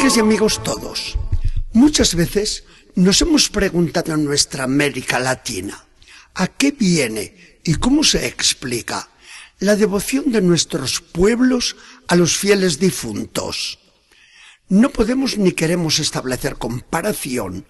Amigas 0.00 0.16
y 0.16 0.20
amigos 0.20 0.62
todos, 0.62 1.18
muchas 1.74 2.14
veces 2.14 2.64
nos 2.94 3.20
hemos 3.20 3.50
preguntado 3.50 4.14
en 4.14 4.24
nuestra 4.24 4.64
América 4.64 5.18
Latina, 5.20 5.84
¿a 6.36 6.46
qué 6.46 6.70
viene 6.70 7.58
y 7.64 7.74
cómo 7.74 8.02
se 8.02 8.26
explica 8.26 9.10
la 9.58 9.76
devoción 9.76 10.32
de 10.32 10.40
nuestros 10.40 11.02
pueblos 11.02 11.76
a 12.08 12.16
los 12.16 12.34
fieles 12.34 12.78
difuntos? 12.78 13.78
No 14.70 14.88
podemos 14.88 15.36
ni 15.36 15.52
queremos 15.52 15.98
establecer 15.98 16.56
comparación 16.56 17.66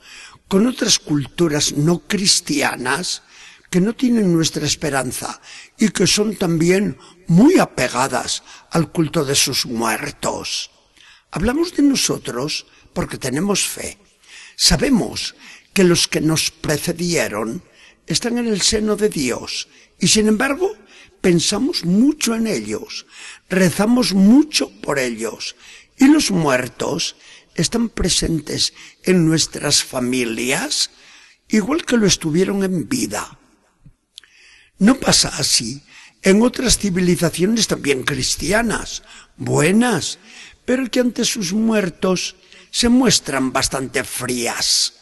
con 0.47 0.69
otras 0.69 1.01
culturas 1.01 1.73
no 1.73 2.07
cristianas 2.07 3.25
que 3.71 3.81
no 3.81 3.97
tienen 3.97 4.33
nuestra 4.33 4.65
esperanza 4.65 5.41
y 5.77 5.89
que 5.89 6.07
son 6.07 6.37
también 6.37 6.97
muy 7.27 7.59
apegadas 7.59 8.45
al 8.71 8.93
culto 8.93 9.25
de 9.25 9.35
sus 9.35 9.67
muertos. 9.67 10.71
Hablamos 11.31 11.77
de 11.77 11.83
nosotros 11.83 12.67
porque 12.93 13.19
tenemos 13.19 13.63
fe. 13.63 13.99
Sabemos 14.57 15.35
que 15.73 15.85
los 15.85 16.09
que 16.09 16.21
nos 16.21 16.51
precedieron 16.51 17.63
están 18.07 18.39
en 18.39 18.49
el 18.49 18.61
seno 18.61 18.97
de 18.97 19.09
Dios 19.09 19.69
y 19.99 20.09
sin 20.09 20.27
embargo 20.27 20.77
pensamos 21.21 21.85
mucho 21.85 22.35
en 22.35 22.47
ellos, 22.47 23.07
rezamos 23.49 24.15
mucho 24.15 24.71
por 24.81 24.99
ellos 24.99 25.55
y 25.97 26.09
los 26.09 26.31
muertos 26.31 27.17
están 27.55 27.89
presentes 27.89 28.73
en 29.05 29.27
nuestras 29.27 29.85
familias 29.85 30.91
igual 31.49 31.85
que 31.85 31.97
lo 31.97 32.07
estuvieron 32.07 32.65
en 32.65 32.89
vida. 32.89 33.39
No 34.79 34.99
pasa 34.99 35.29
así 35.37 35.83
en 36.23 36.43
otras 36.43 36.79
civilizaciones 36.79 37.67
también 37.67 38.03
cristianas, 38.03 39.03
buenas, 39.37 40.19
pero 40.71 40.89
que 40.89 41.01
ante 41.01 41.25
sus 41.25 41.53
muertos 41.53 42.37
se 42.71 42.89
muestran 42.89 43.53
bastante 43.53 44.05
frías. 44.05 44.93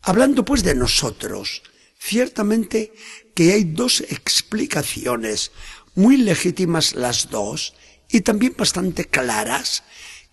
Hablando 0.00 0.44
pues 0.44 0.64
de 0.64 0.74
nosotros, 0.74 1.62
ciertamente 2.00 2.92
que 3.32 3.52
hay 3.52 3.62
dos 3.62 4.00
explicaciones, 4.00 5.52
muy 5.94 6.16
legítimas 6.16 6.96
las 6.96 7.30
dos, 7.30 7.74
y 8.10 8.22
también 8.22 8.56
bastante 8.58 9.04
claras, 9.04 9.84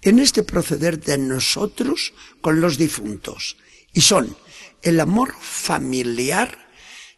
en 0.01 0.17
este 0.17 0.41
proceder 0.41 0.99
de 0.99 1.19
nosotros 1.19 2.15
con 2.41 2.59
los 2.59 2.79
difuntos, 2.79 3.55
y 3.93 4.01
son 4.01 4.35
el 4.81 4.99
amor 4.99 5.35
familiar 5.39 6.71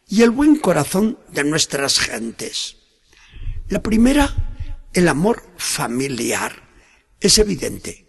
y 0.06 0.20
el 0.20 0.32
buen 0.32 0.56
corazón 0.56 1.18
de 1.30 1.44
nuestras 1.44 1.98
gentes. 1.98 2.76
La 3.70 3.82
primera, 3.82 4.28
el 4.92 5.08
amor 5.08 5.42
familiar 5.56 6.71
es 7.22 7.38
evidente. 7.38 8.04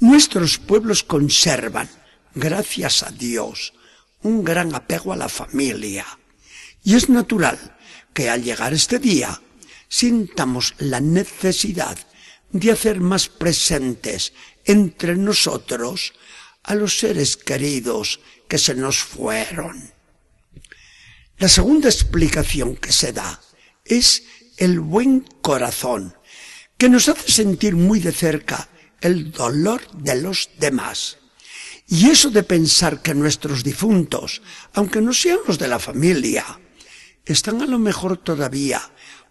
Nuestros 0.00 0.58
pueblos 0.58 1.02
conservan, 1.02 1.88
gracias 2.34 3.02
a 3.02 3.10
Dios, 3.10 3.74
un 4.22 4.44
gran 4.44 4.74
apego 4.74 5.12
a 5.12 5.16
la 5.16 5.28
familia. 5.28 6.06
Y 6.82 6.94
es 6.94 7.08
natural 7.08 7.76
que 8.12 8.30
al 8.30 8.42
llegar 8.42 8.72
este 8.72 8.98
día 8.98 9.40
sintamos 9.88 10.74
la 10.78 11.00
necesidad 11.00 11.98
de 12.50 12.70
hacer 12.70 13.00
más 13.00 13.28
presentes 13.28 14.32
entre 14.64 15.16
nosotros 15.16 16.14
a 16.62 16.74
los 16.74 16.98
seres 16.98 17.36
queridos 17.36 18.20
que 18.48 18.58
se 18.58 18.74
nos 18.74 18.98
fueron. 18.98 19.92
La 21.38 21.48
segunda 21.48 21.88
explicación 21.88 22.76
que 22.76 22.92
se 22.92 23.12
da 23.12 23.40
es 23.84 24.22
el 24.56 24.80
buen 24.80 25.20
corazón 25.42 26.14
que 26.78 26.88
nos 26.88 27.08
hace 27.08 27.30
sentir 27.30 27.76
muy 27.76 28.00
de 28.00 28.12
cerca 28.12 28.68
el 29.00 29.32
dolor 29.32 29.82
de 29.92 30.20
los 30.20 30.50
demás. 30.58 31.18
Y 31.86 32.08
eso 32.08 32.30
de 32.30 32.42
pensar 32.42 33.02
que 33.02 33.14
nuestros 33.14 33.62
difuntos, 33.62 34.42
aunque 34.72 35.00
no 35.00 35.12
sean 35.12 35.38
los 35.46 35.58
de 35.58 35.68
la 35.68 35.78
familia, 35.78 36.58
están 37.24 37.62
a 37.62 37.66
lo 37.66 37.78
mejor 37.78 38.16
todavía 38.16 38.80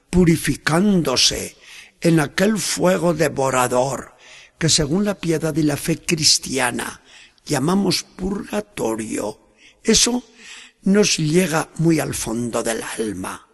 purificándose 0.10 1.56
en 2.02 2.20
aquel 2.20 2.58
fuego 2.60 3.14
devorador 3.14 4.16
que 4.60 4.70
según 4.70 5.06
la 5.06 5.16
piedad 5.16 5.56
y 5.56 5.64
la 5.64 5.78
fe 5.78 5.98
cristiana 5.98 7.02
llamamos 7.46 8.04
purgatorio, 8.04 9.56
eso 9.84 10.24
nos 10.84 11.18
llega 11.18 11.70
muy 11.78 12.00
al 12.00 12.14
fondo 12.14 12.62
del 12.62 12.84
alma. 12.98 13.48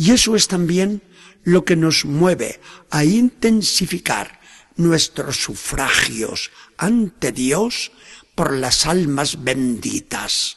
Y 0.00 0.12
eso 0.12 0.34
es 0.34 0.48
también 0.48 1.02
lo 1.44 1.66
que 1.66 1.76
nos 1.76 2.06
mueve 2.06 2.58
a 2.88 3.04
intensificar 3.04 4.40
nuestros 4.76 5.36
sufragios 5.36 6.50
ante 6.78 7.32
Dios 7.32 7.92
por 8.34 8.54
las 8.54 8.86
almas 8.86 9.44
benditas. 9.44 10.56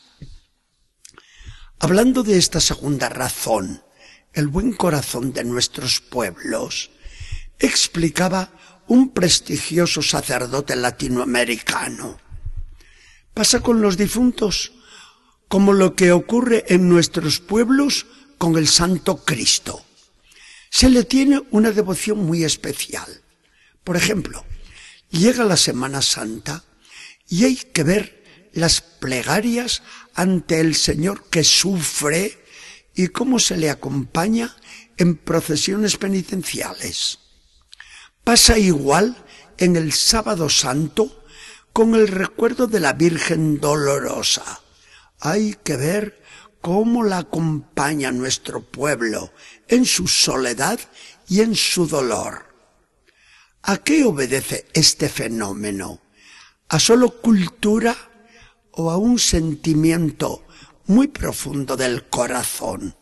Hablando 1.78 2.24
de 2.24 2.38
esta 2.38 2.62
segunda 2.62 3.10
razón, 3.10 3.84
el 4.32 4.48
buen 4.48 4.72
corazón 4.72 5.34
de 5.34 5.44
nuestros 5.44 6.00
pueblos, 6.00 6.92
explicaba 7.60 8.54
un 8.88 9.10
prestigioso 9.10 10.02
sacerdote 10.02 10.78
latinoamericano. 10.78 12.18
Pasa 13.34 13.60
con 13.60 13.82
los 13.82 13.98
difuntos 13.98 14.72
como 15.50 15.74
lo 15.74 15.96
que 15.96 16.14
ocurre 16.14 16.64
en 16.70 16.88
nuestros 16.88 17.42
pueblos 17.42 18.06
con 18.38 18.58
el 18.58 18.68
Santo 18.68 19.24
Cristo 19.24 19.84
se 20.74 20.90
le 20.90 21.04
tiene 21.04 21.40
una 21.52 21.72
devoción 21.72 22.26
muy 22.26 22.44
especial. 22.44 23.22
Por 23.84 23.96
ejemplo, 23.96 24.44
llega 25.12 25.44
la 25.44 25.56
Semana 25.56 26.02
Santa 26.02 26.64
y 27.30 27.46
hay 27.46 27.58
que 27.58 27.84
ver 27.84 28.50
las 28.54 28.82
plegarias 28.82 29.84
ante 30.16 30.60
el 30.60 30.74
Señor 30.74 31.30
que 31.30 31.44
sufre 31.44 32.44
y 32.96 33.10
cómo 33.10 33.38
se 33.38 33.56
le 33.56 33.70
acompaña 33.70 34.56
en 34.98 35.16
procesiones 35.16 35.98
penitenciales. 35.98 37.20
Pasa 38.24 38.58
igual 38.58 39.16
en 39.60 39.76
el 39.76 39.94
sábado 39.94 40.50
santo 40.50 41.24
con 41.72 41.94
el 41.94 42.08
recuerdo 42.08 42.66
de 42.66 42.80
la 42.80 42.94
Virgen 42.94 43.60
Dolorosa. 43.60 44.62
Hay 45.20 45.56
que 45.64 45.78
ver 45.78 46.23
cómo 46.64 47.04
la 47.04 47.18
acompaña 47.18 48.14
nuestro 48.14 48.62
pueblo 48.62 49.34
en 49.68 49.86
su 49.86 50.08
soledad 50.08 50.80
y 51.28 51.42
en 51.42 51.56
su 51.56 51.88
dolor. 51.88 52.46
¿A 53.64 53.80
qué 53.80 54.06
obedece 54.06 54.68
este 54.74 55.10
fenómeno? 55.10 56.00
¿A 56.70 56.80
solo 56.80 57.20
cultura 57.20 57.94
o 58.72 58.92
a 58.92 58.96
un 58.96 59.20
sentimiento 59.20 60.48
muy 60.86 61.10
profundo 61.10 61.76
del 61.76 62.08
corazón? 62.08 62.96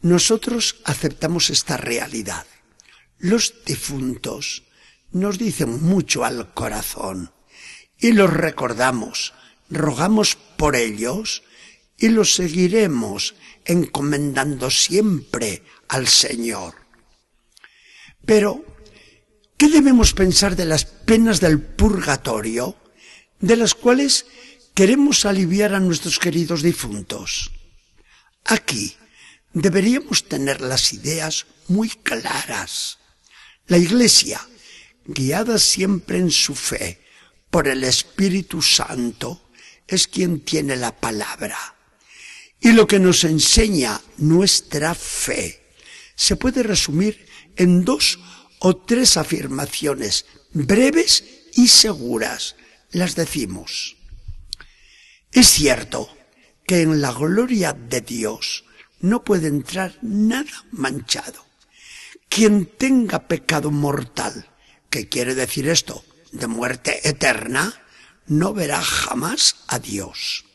Nosotros 0.00 0.76
aceptamos 0.84 1.50
esta 1.50 1.76
realidad. 1.76 2.46
Los 3.18 3.64
difuntos 3.66 4.62
nos 5.10 5.36
dicen 5.36 5.82
mucho 5.82 6.24
al 6.24 6.54
corazón 6.54 7.32
y 7.98 8.12
los 8.12 8.32
recordamos, 8.32 9.34
rogamos 9.68 10.36
por 10.56 10.76
ellos 10.76 11.42
y 11.98 12.08
los 12.08 12.34
seguiremos 12.34 13.34
encomendando 13.64 14.70
siempre 14.70 15.62
al 15.88 16.08
Señor. 16.08 16.74
Pero, 18.26 18.64
¿qué 19.56 19.68
debemos 19.68 20.12
pensar 20.12 20.56
de 20.56 20.64
las 20.64 20.84
penas 20.84 21.40
del 21.40 21.60
purgatorio, 21.60 22.76
de 23.40 23.56
las 23.56 23.74
cuales 23.74 24.26
queremos 24.74 25.24
aliviar 25.24 25.74
a 25.74 25.80
nuestros 25.80 26.18
queridos 26.18 26.62
difuntos? 26.62 27.52
Aquí 28.44 28.96
deberíamos 29.52 30.24
tener 30.24 30.60
las 30.60 30.92
ideas 30.92 31.46
muy 31.68 31.88
claras. 31.88 32.98
La 33.66 33.78
Iglesia, 33.78 34.40
guiada 35.06 35.58
siempre 35.58 36.18
en 36.18 36.30
su 36.30 36.54
fe 36.54 37.00
por 37.50 37.68
el 37.68 37.84
Espíritu 37.84 38.60
Santo, 38.60 39.50
es 39.86 40.08
quien 40.08 40.40
tiene 40.40 40.76
la 40.76 40.98
palabra 40.98 41.73
y 42.64 42.72
lo 42.72 42.86
que 42.86 42.98
nos 42.98 43.24
enseña 43.24 44.00
nuestra 44.16 44.94
fe 44.94 45.68
se 46.16 46.34
puede 46.36 46.62
resumir 46.62 47.26
en 47.56 47.84
dos 47.84 48.18
o 48.58 48.74
tres 48.74 49.18
afirmaciones 49.18 50.24
breves 50.54 51.24
y 51.52 51.68
seguras. 51.68 52.56
Las 52.90 53.16
decimos. 53.16 53.98
Es 55.30 55.48
cierto 55.48 56.08
que 56.66 56.80
en 56.80 57.02
la 57.02 57.12
gloria 57.12 57.74
de 57.74 58.00
Dios 58.00 58.64
no 58.98 59.24
puede 59.24 59.48
entrar 59.48 59.98
nada 60.00 60.64
manchado. 60.70 61.44
Quien 62.30 62.64
tenga 62.64 63.28
pecado 63.28 63.70
mortal, 63.72 64.48
¿qué 64.88 65.10
quiere 65.10 65.34
decir 65.34 65.68
esto? 65.68 66.02
De 66.32 66.46
muerte 66.46 67.06
eterna, 67.06 67.74
no 68.26 68.54
verá 68.54 68.80
jamás 68.80 69.56
a 69.68 69.78
Dios. 69.78 70.46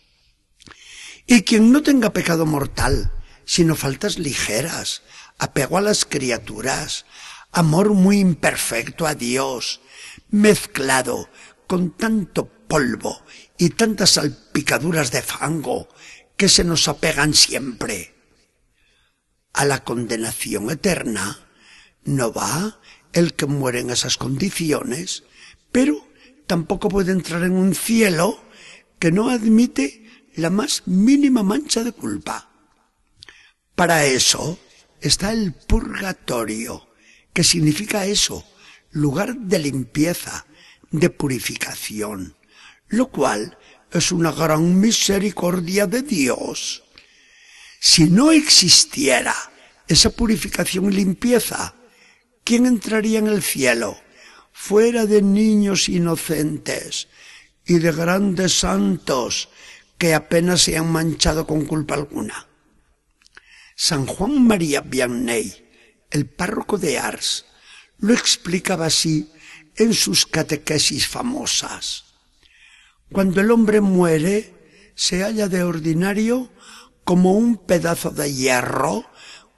Y 1.32 1.44
quien 1.44 1.72
no 1.72 1.84
tenga 1.84 2.12
pecado 2.12 2.48
mortal, 2.48 3.12
sino 3.46 3.76
faltas 3.76 4.18
ligeras, 4.18 5.04
apego 5.38 5.78
a 5.78 5.82
las 5.82 6.04
criaturas, 6.04 7.06
amor 7.52 7.94
muy 7.94 8.18
imperfecto 8.18 9.06
a 9.06 9.14
Dios, 9.14 9.80
mezclado 10.32 11.30
con 11.68 11.92
tanto 11.96 12.48
polvo 12.68 13.22
y 13.60 13.70
tantas 13.70 14.14
salpicaduras 14.14 15.12
de 15.12 15.22
fango 15.22 15.88
que 16.36 16.50
se 16.50 16.64
nos 16.64 16.88
apegan 16.88 17.36
siempre. 17.36 18.16
A 19.54 19.66
la 19.66 19.84
condenación 19.84 20.72
eterna 20.72 21.48
no 22.06 22.34
va 22.34 22.80
el 23.14 23.36
que 23.36 23.46
muere 23.46 23.82
en 23.82 23.92
esas 23.92 24.18
condiciones, 24.18 25.26
pero 25.72 26.08
tampoco 26.48 26.90
puede 26.90 27.12
entrar 27.12 27.44
en 27.44 27.52
un 27.52 27.76
cielo 27.76 28.44
que 28.98 29.12
no 29.12 29.30
admite 29.30 30.09
la 30.40 30.50
más 30.50 30.84
mínima 30.88 31.44
mancha 31.44 31.84
de 31.84 31.92
culpa. 31.92 32.50
Para 33.76 34.06
eso 34.06 34.60
está 35.00 35.32
el 35.32 35.54
purgatorio, 35.54 36.90
que 37.34 37.44
significa 37.44 38.06
eso, 38.06 38.44
lugar 38.92 39.36
de 39.36 39.60
limpieza, 39.60 40.46
de 40.92 41.10
purificación, 41.10 42.36
lo 42.88 43.10
cual 43.10 43.58
es 43.92 44.12
una 44.12 44.32
gran 44.32 44.80
misericordia 44.80 45.88
de 45.88 46.02
Dios. 46.02 46.84
Si 47.80 48.10
no 48.10 48.32
existiera 48.32 49.36
esa 49.88 50.10
purificación 50.10 50.92
y 50.92 50.96
limpieza, 50.96 51.76
¿quién 52.44 52.66
entraría 52.66 53.20
en 53.20 53.28
el 53.28 53.42
cielo? 53.42 53.98
Fuera 54.52 55.06
de 55.06 55.22
niños 55.22 55.88
inocentes 55.88 57.08
y 57.66 57.80
de 57.80 57.92
grandes 57.92 58.60
santos 58.60 59.50
que 60.00 60.16
apenas 60.16 60.62
se 60.62 60.78
han 60.78 60.92
manchado 60.92 61.46
con 61.46 61.66
culpa 61.66 61.94
alguna. 61.94 62.48
San 63.76 64.08
Juan 64.08 64.48
María 64.48 64.82
Vianney, 64.82 65.70
el 66.10 66.26
párroco 66.26 66.78
de 66.78 66.98
Ars, 66.98 67.46
lo 68.00 68.14
explicaba 68.14 68.88
así 68.88 69.30
en 69.76 69.94
sus 69.94 70.26
catequesis 70.26 71.08
famosas. 71.08 72.06
Cuando 73.12 73.42
el 73.42 73.52
hombre 73.52 73.82
muere, 73.82 74.54
se 74.96 75.22
halla 75.22 75.48
de 75.48 75.64
ordinario 75.64 76.50
como 77.04 77.34
un 77.34 77.58
pedazo 77.58 78.10
de 78.10 78.34
hierro 78.34 79.06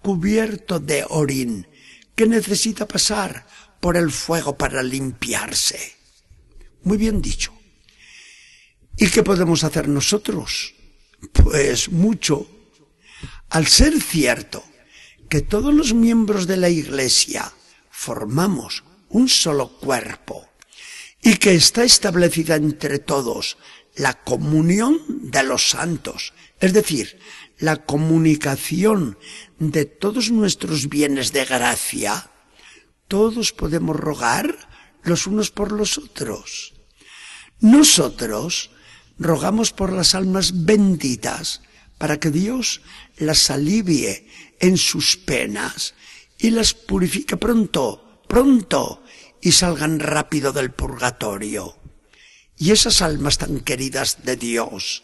cubierto 0.02 0.80
de 0.80 1.06
orín 1.08 1.68
que 2.16 2.26
necesita 2.26 2.88
pasar 2.88 3.46
por 3.80 3.96
el 3.96 4.12
fuego 4.12 4.58
para 4.58 4.82
limpiarse. 4.82 5.96
Muy 6.84 6.98
bien 6.98 7.22
dicho. 7.22 7.61
¿Y 8.98 9.08
qué 9.10 9.24
podemos 9.24 9.64
hacer 9.64 9.88
nosotros? 9.88 10.74
Pues 11.34 11.90
mucho. 11.90 12.48
Al 13.50 13.68
ser 13.68 14.02
cierto 14.02 14.64
que 15.30 15.42
todos 15.42 15.74
los 15.74 15.94
miembros 15.94 16.48
de 16.48 16.58
la 16.58 16.70
Iglesia 16.70 17.52
formamos 17.90 18.84
un 19.10 19.30
solo 19.30 19.70
cuerpo 19.80 20.48
y 21.22 21.38
que 21.38 21.54
está 21.54 21.84
establecida 21.84 22.56
entre 22.56 23.00
todos 23.00 23.58
la 23.96 24.14
comunión 24.14 25.00
de 25.08 25.44
los 25.44 25.70
santos, 25.70 26.34
es 26.60 26.74
decir, 26.74 27.20
la 27.60 27.86
comunicación 27.86 29.18
de 29.60 29.86
todos 29.86 30.32
nuestros 30.32 30.90
bienes 30.90 31.32
de 31.32 31.46
gracia, 31.46 32.32
todos 33.08 33.52
podemos 33.52 33.96
rogar 33.96 34.70
los 35.04 35.28
unos 35.28 35.52
por 35.52 35.72
los 35.72 35.98
otros. 35.98 36.74
Nosotros 37.60 38.72
rogamos 39.22 39.72
por 39.72 39.94
las 39.94 40.16
almas 40.16 40.66
benditas 40.66 41.62
para 42.00 42.20
que 42.20 42.32
Dios 42.32 42.82
las 43.18 43.52
alivie 43.52 44.28
en 44.60 44.78
sus 44.78 45.16
penas 45.16 45.94
y 46.40 46.50
las 46.50 46.74
purifique 46.74 47.38
pronto, 47.38 48.24
pronto, 48.28 49.04
y 49.40 49.52
salgan 49.52 50.00
rápido 50.00 50.52
del 50.52 50.72
purgatorio. 50.72 51.78
Y 52.58 52.72
esas 52.72 53.04
almas 53.04 53.38
tan 53.38 53.60
queridas 53.60 54.26
de 54.26 54.36
Dios, 54.36 55.04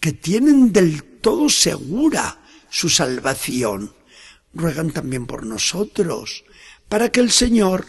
que 0.00 0.12
tienen 0.12 0.72
del 0.72 1.04
todo 1.20 1.48
segura 1.48 2.40
su 2.70 2.90
salvación, 2.90 3.94
ruegan 4.52 4.90
también 4.90 5.26
por 5.26 5.46
nosotros, 5.46 6.44
para 6.88 7.10
que 7.10 7.20
el 7.20 7.30
Señor 7.30 7.86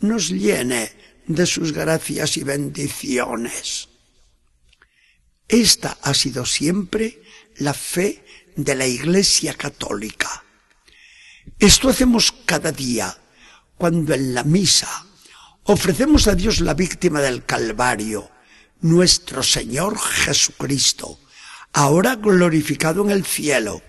nos 0.00 0.28
llene 0.28 0.90
de 1.26 1.46
sus 1.46 1.72
gracias 1.72 2.36
y 2.36 2.42
bendiciones. 2.42 3.93
Esta 5.48 5.98
ha 6.02 6.14
sido 6.14 6.46
siempre 6.46 7.22
la 7.56 7.74
fe 7.74 8.24
de 8.56 8.74
la 8.74 8.86
Iglesia 8.86 9.54
Católica. 9.54 10.44
Esto 11.58 11.88
hacemos 11.88 12.32
cada 12.46 12.72
día 12.72 13.16
cuando 13.76 14.14
en 14.14 14.34
la 14.34 14.44
misa 14.44 15.06
ofrecemos 15.64 16.26
a 16.28 16.34
Dios 16.34 16.60
la 16.60 16.74
víctima 16.74 17.20
del 17.20 17.44
Calvario, 17.44 18.30
nuestro 18.80 19.42
Señor 19.42 19.98
Jesucristo, 19.98 21.18
ahora 21.72 22.16
glorificado 22.16 23.02
en 23.04 23.10
el 23.10 23.24
cielo, 23.24 23.82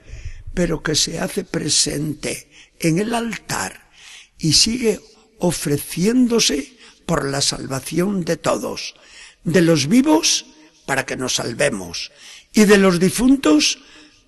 pero 0.54 0.84
que 0.84 0.96
se 0.96 1.20
hace 1.20 1.44
presente 1.44 2.50
en 2.80 3.00
el 3.00 3.14
altar 3.14 3.90
y 4.38 4.54
sigue 4.54 5.00
ofreciéndose 5.40 6.78
por 7.06 7.26
la 7.26 7.42
salvación 7.42 8.26
de 8.26 8.38
todos, 8.38 8.96
de 9.44 9.62
los 9.62 9.88
vivos 9.88 10.46
para 10.86 11.06
que 11.06 11.18
nos 11.18 11.36
salvemos 11.36 12.12
y 12.54 12.66
de 12.66 12.78
los 12.78 13.00
difuntos 13.00 13.80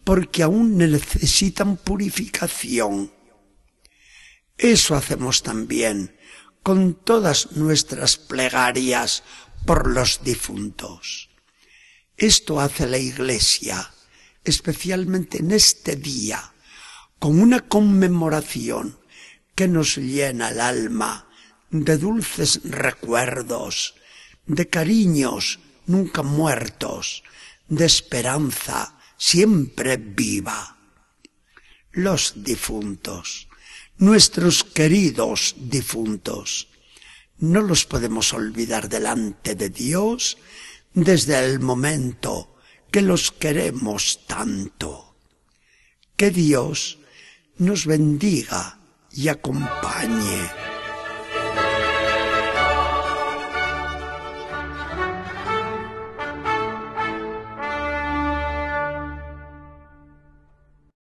porque 0.03 0.43
aún 0.43 0.77
necesitan 0.77 1.77
purificación. 1.77 3.11
Eso 4.57 4.95
hacemos 4.95 5.43
también 5.43 6.17
con 6.63 6.95
todas 6.95 7.53
nuestras 7.53 8.17
plegarias 8.17 9.23
por 9.65 9.87
los 9.87 10.23
difuntos. 10.23 11.29
Esto 12.17 12.59
hace 12.59 12.87
la 12.87 12.97
Iglesia, 12.97 13.91
especialmente 14.43 15.37
en 15.37 15.51
este 15.51 15.95
día, 15.95 16.53
con 17.19 17.39
una 17.39 17.61
conmemoración 17.61 18.99
que 19.55 19.67
nos 19.67 19.97
llena 19.97 20.49
el 20.49 20.61
alma 20.61 21.29
de 21.69 21.97
dulces 21.97 22.61
recuerdos, 22.63 23.95
de 24.45 24.67
cariños 24.67 25.59
nunca 25.87 26.21
muertos, 26.21 27.23
de 27.67 27.85
esperanza 27.85 28.97
siempre 29.17 29.97
viva. 29.97 30.77
Los 31.91 32.43
difuntos 32.43 33.47
nuestros 33.97 34.63
queridos 34.63 35.55
difuntos. 35.57 36.67
No 37.39 37.61
los 37.61 37.85
podemos 37.85 38.33
olvidar 38.33 38.89
delante 38.89 39.55
de 39.55 39.69
Dios 39.69 40.37
desde 40.93 41.37
el 41.39 41.59
momento 41.59 42.55
que 42.91 43.01
los 43.01 43.31
queremos 43.31 44.25
tanto. 44.27 45.15
Que 46.15 46.31
Dios 46.31 46.99
nos 47.57 47.85
bendiga 47.85 48.79
y 49.11 49.27
acompañe. 49.27 50.66